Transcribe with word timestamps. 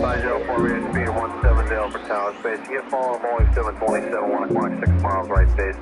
504, 0.00 0.60
rated 0.60 0.84
speed 0.92 1.08
17 1.40 1.72
Delta 1.72 1.98
Tower 2.04 2.34
Space. 2.40 2.60
You 2.68 2.80
get 2.80 2.90
follow 2.90 3.18
Boeing 3.18 3.48
727, 3.54 4.12
1 4.12 4.44
o'clock, 4.44 4.72
6 4.76 5.02
miles 5.02 5.28
right 5.28 5.50
base. 5.56 5.80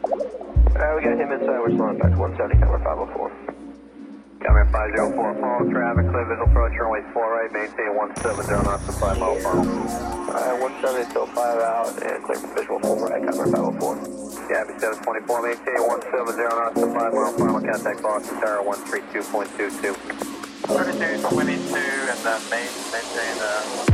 Alright, 0.00 0.96
we 0.96 1.04
got 1.04 1.20
him 1.20 1.28
inside, 1.28 1.60
we're 1.60 1.76
slowing 1.76 1.98
back 2.00 2.16
to 2.16 2.18
170, 2.18 2.56
Comair 2.64 2.80
504. 2.80 3.28
Comair 4.40 4.66
504, 4.72 5.36
follow 5.36 5.68
traffic, 5.68 6.08
clear 6.08 6.24
visual 6.32 6.48
approach, 6.48 6.72
runway 6.80 7.04
4 7.12 7.20
right, 7.20 7.52
maintain 7.52 7.92
17 7.92 8.48
down 8.48 8.64
off 8.64 8.80
the 8.88 8.92
5 8.96 9.18
mile 9.20 9.36
final. 9.44 9.68
Alright, 9.68 10.56
17 10.80 11.12
till 11.12 11.28
5 11.28 11.36
out, 11.36 11.92
and 12.00 12.24
clear 12.24 12.40
visual 12.56 12.80
full 12.80 13.04
right, 13.04 13.20
Comair 13.20 13.52
504. 13.52 14.48
Gabby 14.48 14.72
724, 14.80 15.44
maintain 15.44 15.76
17 16.08 16.40
down 16.40 16.56
off 16.56 16.72
the 16.72 16.88
5 16.88 16.96
mile 16.96 17.60
contact 17.60 18.00
Boston 18.00 18.40
Tower 18.40 18.64
132.22. 18.64 20.39
3322 20.70 21.74
and 21.74 22.18
the 22.20 22.38
main, 22.48 22.70
maintain. 22.92 23.38
the 23.38 23.89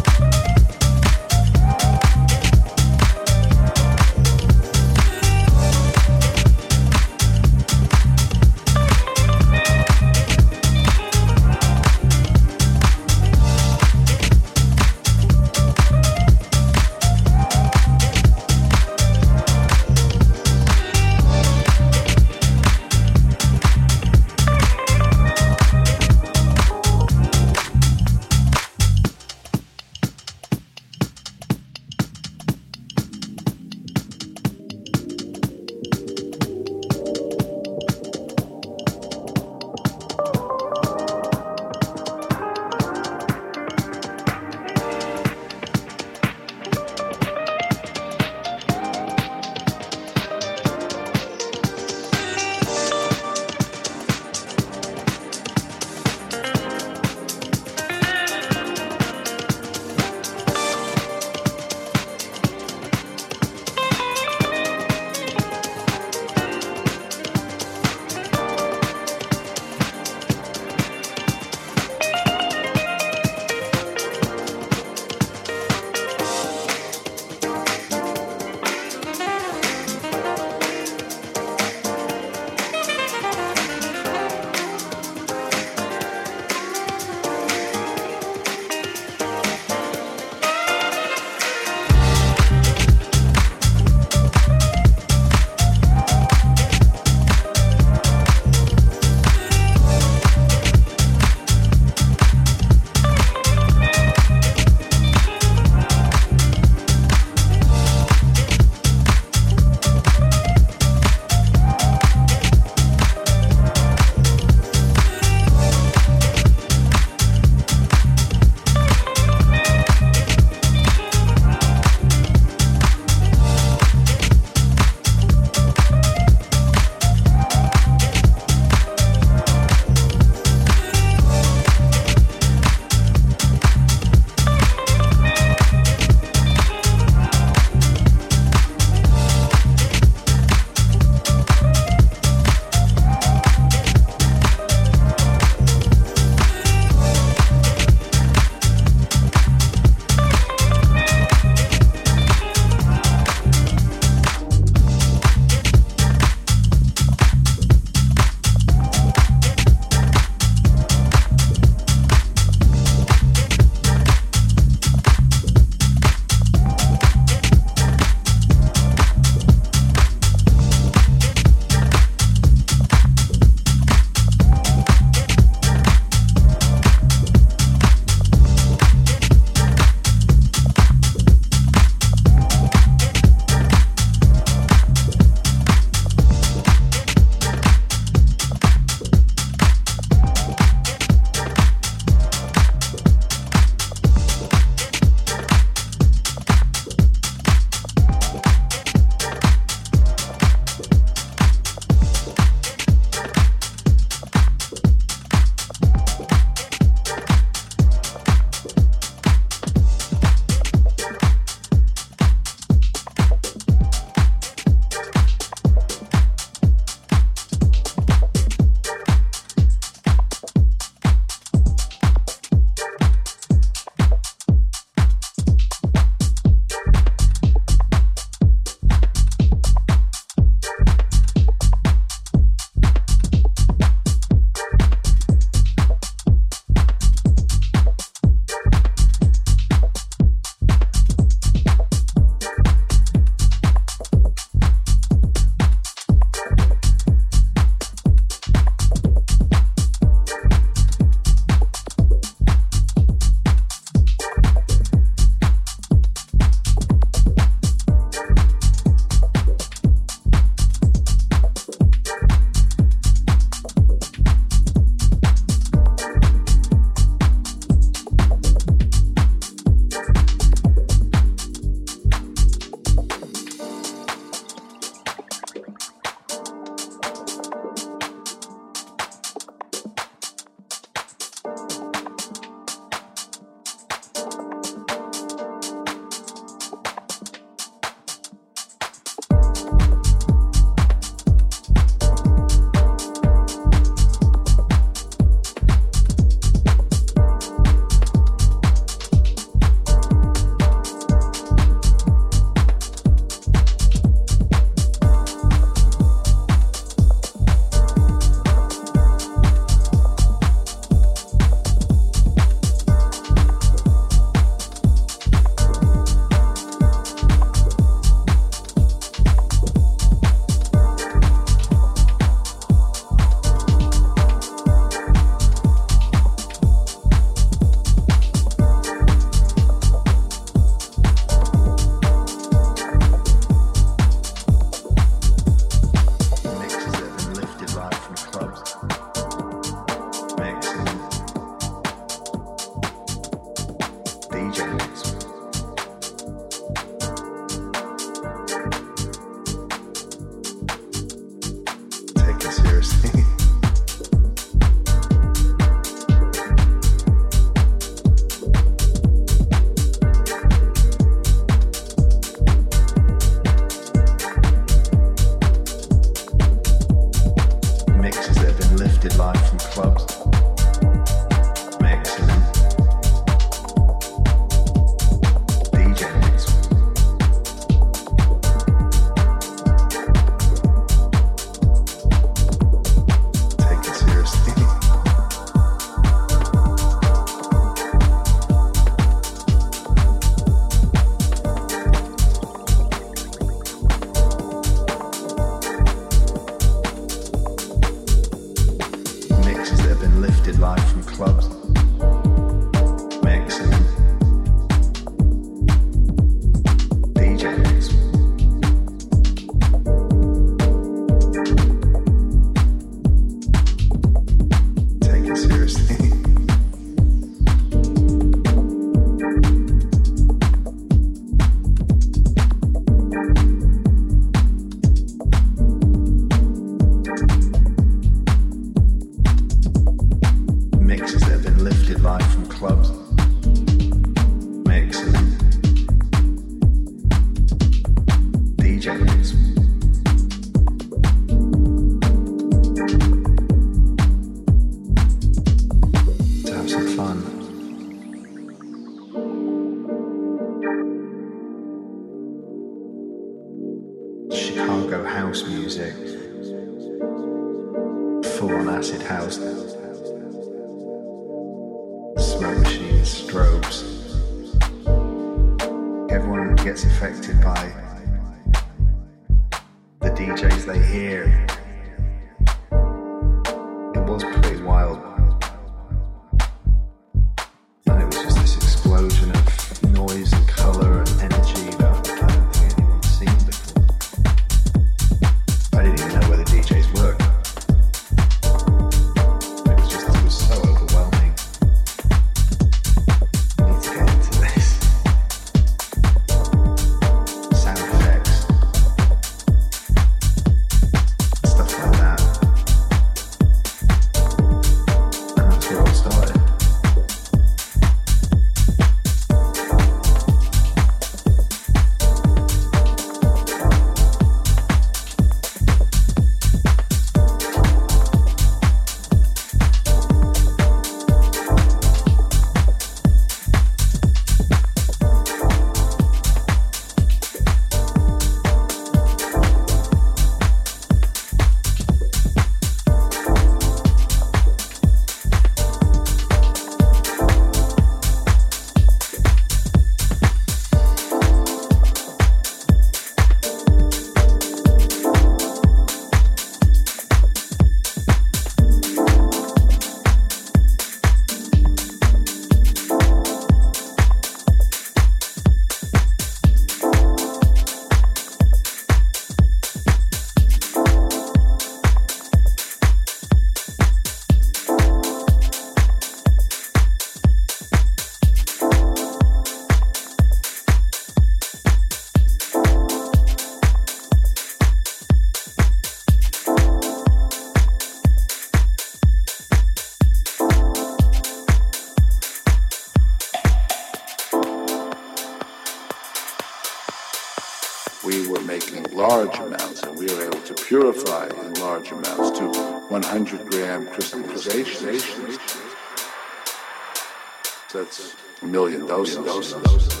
million 598.43 598.87
doses. 598.87 599.17
doses, 599.17 599.61
doses. 599.63 600.00